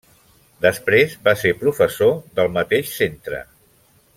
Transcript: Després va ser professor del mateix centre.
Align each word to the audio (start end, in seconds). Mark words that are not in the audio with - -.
Després 0.65 1.13
va 1.27 1.35
ser 1.41 1.51
professor 1.59 2.17
del 2.41 2.51
mateix 2.57 2.91
centre. 3.03 3.43